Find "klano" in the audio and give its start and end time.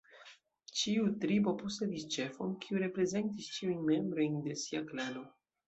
4.93-5.27